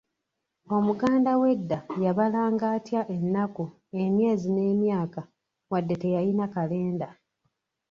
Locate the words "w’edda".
1.41-1.79